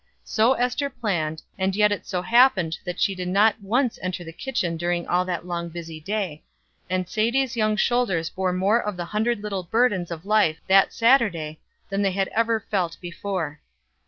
[0.23, 4.33] So Ester planned, and yet it so happened that she did not once enter the
[4.33, 6.43] kitchen during all that long busy day,
[6.89, 11.59] and Sadie's young shoulders bore more of the hundred little burdens of life that Saturday
[11.89, 13.61] than they had ever felt before.